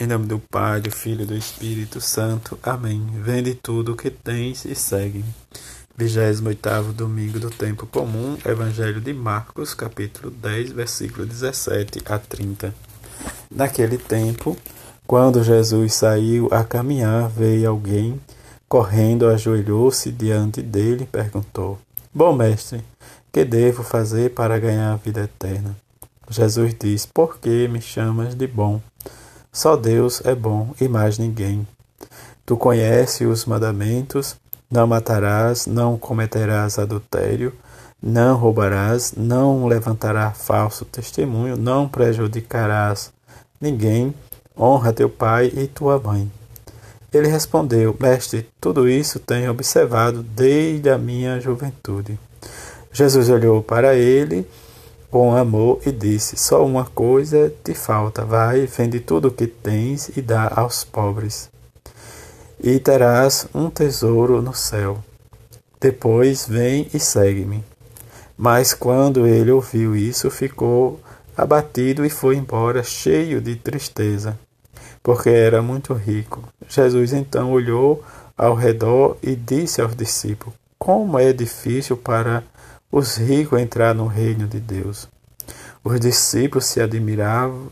[0.00, 2.56] Em nome do Pai, do Filho e do Espírito Santo.
[2.62, 3.04] Amém.
[3.14, 5.24] Vende tudo o que tens e segue.
[5.96, 12.72] 28 domingo do tempo comum, Evangelho de Marcos, capítulo 10, versículo 17 a 30.
[13.50, 14.56] Naquele tempo,
[15.04, 18.20] quando Jesus saiu a caminhar, veio alguém
[18.68, 21.76] correndo, ajoelhou-se diante dele e perguntou:
[22.14, 22.84] Bom mestre,
[23.32, 25.76] que devo fazer para ganhar a vida eterna?
[26.30, 28.80] Jesus diz: Por que me chamas de bom?
[29.58, 31.66] Só Deus é bom e mais ninguém.
[32.46, 34.36] Tu conheces os mandamentos:
[34.70, 37.52] não matarás, não cometerás adultério,
[38.00, 43.12] não roubarás, não levantarás falso testemunho, não prejudicarás
[43.60, 44.14] ninguém,
[44.56, 46.30] honra teu pai e tua mãe.
[47.12, 52.16] Ele respondeu: Mestre, tudo isso tenho observado desde a minha juventude.
[52.92, 54.46] Jesus olhou para ele
[55.10, 58.24] com amor e disse: Só uma coisa te falta.
[58.24, 61.50] Vai, vende tudo o que tens e dá aos pobres,
[62.60, 64.98] e terás um tesouro no céu.
[65.80, 67.64] Depois vem e segue-me.
[68.36, 71.00] Mas quando ele ouviu isso, ficou
[71.36, 74.38] abatido e foi embora, cheio de tristeza,
[75.02, 76.42] porque era muito rico.
[76.68, 78.02] Jesus então olhou
[78.36, 82.42] ao redor e disse aos discípulos: Como é difícil para
[82.90, 85.08] os ricos entrar no reino de Deus.
[85.84, 87.68] Os discípulos se admiravam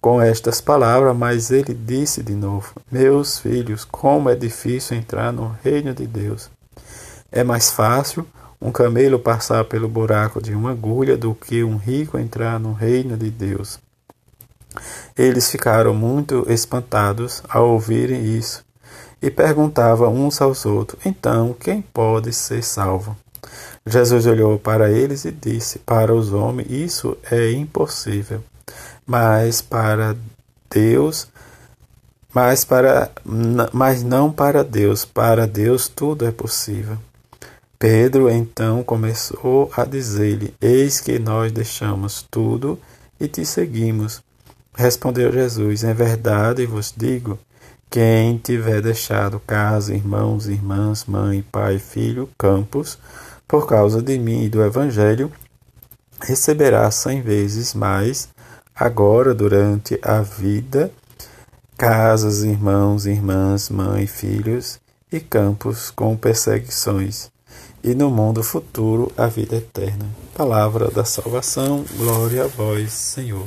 [0.00, 5.56] com estas palavras, mas ele disse de novo: Meus filhos, como é difícil entrar no
[5.62, 6.50] reino de Deus.
[7.30, 8.26] É mais fácil
[8.60, 13.16] um camelo passar pelo buraco de uma agulha do que um rico entrar no reino
[13.16, 13.78] de Deus.
[15.16, 18.64] Eles ficaram muito espantados ao ouvirem isso
[19.22, 23.16] e perguntavam uns aos outros: Então, quem pode ser salvo?
[23.86, 28.42] Jesus olhou para eles e disse: Para os homens isso é impossível,
[29.06, 30.16] mas para
[30.70, 31.28] Deus,
[32.32, 33.10] mas para
[33.72, 36.98] mas não para Deus, para Deus tudo é possível.
[37.78, 42.78] Pedro então começou a dizer-lhe: Eis que nós deixamos tudo
[43.20, 44.22] e te seguimos.
[44.74, 47.38] Respondeu Jesus: Em verdade vos digo,
[47.90, 52.98] quem tiver deixado casa, irmãos, irmãs, mãe, pai, filho, campos,
[53.54, 55.30] por causa de mim e do Evangelho,
[56.20, 58.28] receberá cem vezes mais,
[58.74, 60.90] agora durante a vida,
[61.78, 64.80] casas, irmãos, irmãs, mãe, filhos
[65.12, 67.30] e campos com perseguições,
[67.80, 70.06] e no mundo futuro a vida eterna.
[70.36, 73.46] Palavra da salvação, glória a vós, Senhor.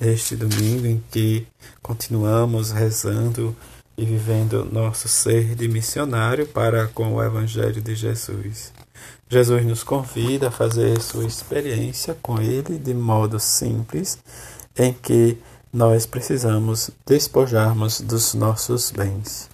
[0.00, 1.46] Este domingo em que
[1.80, 3.54] continuamos rezando
[3.96, 8.72] e vivendo nosso ser de missionário para com o Evangelho de Jesus.
[9.28, 14.18] Jesus nos convida a fazer sua experiência com Ele de modo simples,
[14.76, 15.38] em que
[15.72, 19.48] nós precisamos despojarmos dos nossos bens.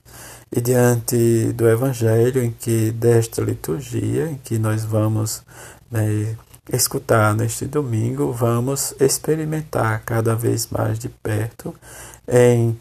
[0.50, 5.42] E diante do Evangelho, em que desta liturgia, em que nós vamos
[5.90, 6.36] né,
[6.72, 11.74] escutar neste domingo, vamos experimentar cada vez mais de perto
[12.26, 12.78] em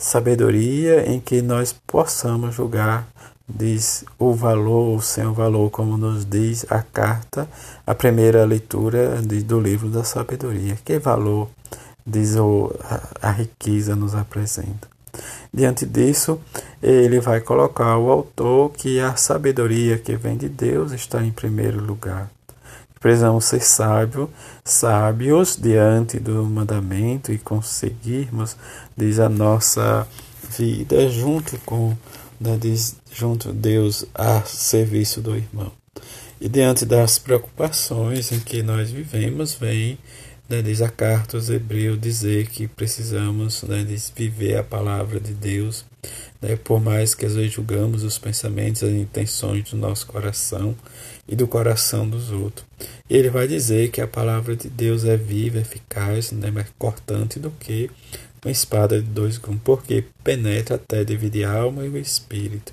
[0.00, 3.06] sabedoria, em que nós possamos julgar
[3.54, 7.48] diz o valor ou sem o valor, como nos diz a carta,
[7.86, 10.78] a primeira leitura de, do livro da sabedoria.
[10.84, 11.48] Que valor,
[12.06, 14.88] diz o, a, a riqueza nos apresenta.
[15.52, 16.40] Diante disso,
[16.80, 21.84] ele vai colocar o autor que a sabedoria que vem de Deus está em primeiro
[21.84, 22.30] lugar.
[23.00, 24.28] Precisamos ser sábios,
[24.62, 28.56] sábios diante do mandamento e conseguirmos,
[28.94, 30.06] diz a nossa
[30.58, 31.96] vida junto com
[32.40, 35.72] né, diz, junto Deus a serviço do irmão.
[36.40, 39.98] E diante das preocupações em que nós vivemos, vem,
[40.48, 43.84] né, diz a carta aos Hebreus, dizer que precisamos né,
[44.16, 45.84] viver a palavra de Deus,
[46.40, 50.74] né, por mais que às vezes julgamos os pensamentos, as intenções do nosso coração
[51.28, 52.66] e do coração dos outros.
[53.08, 57.50] Ele vai dizer que a palavra de Deus é viva, eficaz, né, mais cortante do
[57.50, 57.90] que
[58.44, 62.72] uma espada de dois gumes, porque penetra até dividir a alma e o espírito.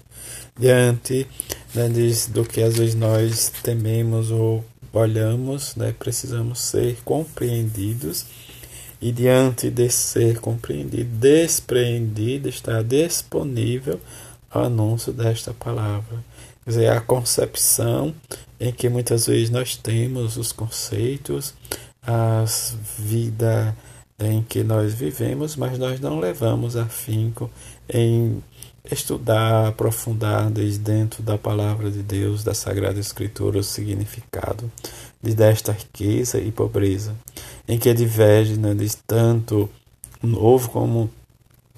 [0.58, 1.28] Diante
[1.76, 1.90] né,
[2.30, 4.64] do que às vezes nós tememos ou
[4.94, 8.26] olhamos, né, precisamos ser compreendidos
[9.02, 14.00] e diante de ser compreendido, despreendido, está disponível
[14.54, 16.24] o anúncio desta palavra.
[16.64, 18.14] Quer dizer, a concepção
[18.60, 21.54] em que muitas vezes nós temos os conceitos,
[22.02, 23.74] as vidas
[24.20, 27.50] em que nós vivemos, mas nós não levamos afinco
[27.88, 28.42] em
[28.92, 34.72] estudar, aprofundar desde dentro da palavra de Deus, da Sagrada Escritura, o significado
[35.22, 37.16] de desta riqueza e pobreza,
[37.68, 39.70] em que diverge né, de tanto
[40.22, 41.10] Novo como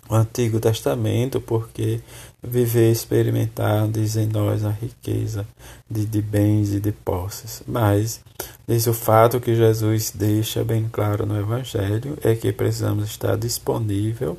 [0.09, 1.99] o Antigo Testamento, porque
[2.41, 5.45] viver, experimentar, diz em nós a riqueza
[5.89, 7.61] de, de bens e de posses.
[7.67, 8.21] Mas,
[8.67, 14.37] diz o fato que Jesus deixa bem claro no Evangelho é que precisamos estar disponível,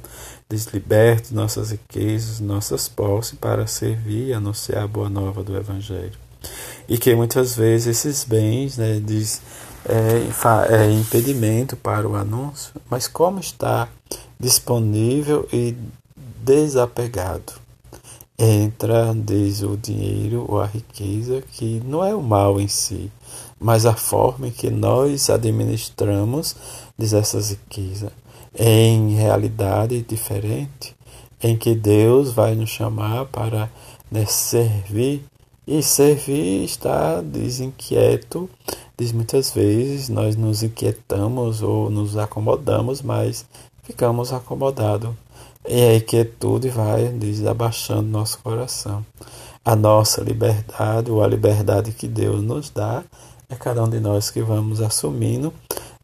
[0.49, 6.19] deslibertos nossas riquezas, nossas posses, para servir e anunciar a boa nova do Evangelho.
[6.88, 9.43] E que muitas vezes esses bens, né, diz,
[9.85, 13.88] é, é impedimento para o anúncio, mas como está
[14.38, 15.76] disponível e
[16.43, 17.53] desapegado.
[18.43, 23.13] Entra, diz o dinheiro ou a riqueza, que não é o mal em si,
[23.61, 26.57] mas a forma em que nós administramos
[26.97, 28.11] diz essas riquezas.
[28.59, 30.97] Em realidade diferente,
[31.43, 33.71] em que Deus vai nos chamar para
[34.11, 35.23] né, servir,
[35.67, 38.49] e servir está desinquieto,
[38.97, 43.45] diz muitas vezes nós nos inquietamos ou nos acomodamos, mas
[43.83, 45.11] ficamos acomodados.
[45.69, 49.05] E a inquietude vai desabaixando nosso coração.
[49.65, 53.05] A nossa liberdade, ou a liberdade que Deus nos dá,
[53.49, 55.53] é cada um de nós que vamos assumindo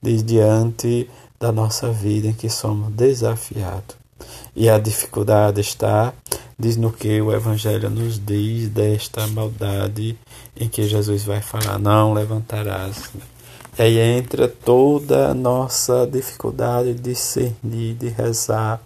[0.03, 1.09] diante
[1.39, 3.97] da nossa vida em que somos desafiados.
[4.55, 6.13] E a dificuldade está,
[6.59, 10.19] diz no que o Evangelho nos diz desta maldade
[10.57, 13.11] em que Jesus vai falar: não levantarás.
[13.79, 18.81] E aí entra toda a nossa dificuldade de discernir, de rezar,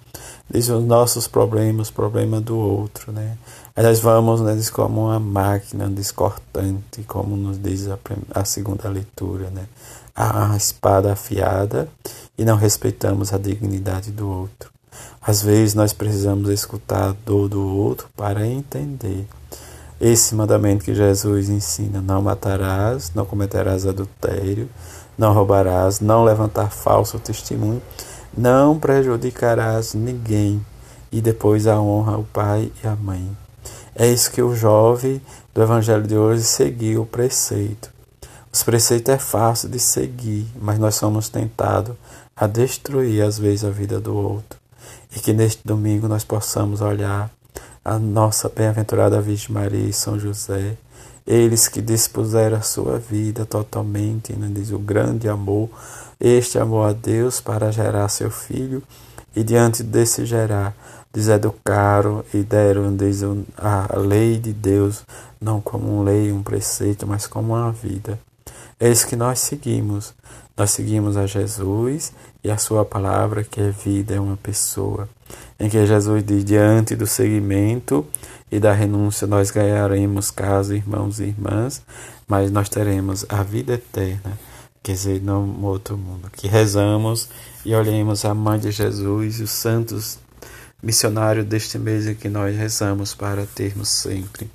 [0.50, 3.36] diz os nossos problemas, problema do outro, né?
[3.76, 7.98] Aí nós vamos, né, como uma máquina descortante, como nos diz a,
[8.34, 9.66] a segunda leitura, né?
[10.14, 11.88] A espada afiada
[12.36, 14.70] e não respeitamos a dignidade do outro.
[15.22, 19.26] Às vezes nós precisamos escutar a dor do outro para entender
[20.00, 24.68] esse mandamento que Jesus ensina: não matarás, não cometerás adultério,
[25.16, 27.82] não roubarás, não levantar falso testemunho,
[28.36, 30.64] não prejudicarás ninguém.
[31.12, 33.36] E depois a honra ao pai e à mãe.
[33.94, 35.20] É isso que o jovem
[35.52, 37.90] do evangelho de hoje seguiu o preceito.
[38.52, 41.94] Os preceitos é fácil de seguir, mas nós somos tentados
[42.36, 44.58] a destruir às vezes a vida do outro.
[45.14, 47.30] E que neste domingo nós possamos olhar
[47.84, 50.76] a nossa bem-aventurada Virgem Maria e São José,
[51.26, 55.68] eles que dispuseram a sua vida totalmente, né, diz o grande amor,
[56.20, 58.82] este amor a Deus para gerar seu filho,
[59.34, 60.74] e diante desse gerar,
[61.12, 62.94] diz educaram e deram
[63.56, 65.04] a lei de Deus,
[65.40, 68.18] não como uma lei, um preceito, mas como uma vida.
[68.80, 70.14] Isso que nós seguimos.
[70.56, 72.12] Nós seguimos a Jesus
[72.44, 75.08] e a sua palavra, que é vida, é uma pessoa
[75.58, 78.06] em que Jesus diz: diante do seguimento
[78.50, 81.82] e da renúncia, nós ganharemos casa, irmãos e irmãs,
[82.26, 84.38] mas nós teremos a vida eterna,
[84.82, 86.30] quer dizer, no outro mundo.
[86.30, 87.28] Que rezamos
[87.64, 90.18] e olhemos a Mãe de Jesus e os santos
[90.82, 94.50] missionários deste mês em que nós rezamos para termos sempre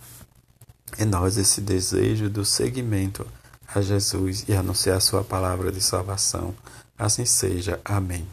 [0.97, 3.25] em nós esse desejo do seguimento
[3.73, 6.53] a Jesus e anunciar a Sua palavra de salvação.
[6.97, 7.79] Assim seja.
[7.83, 8.25] Amém.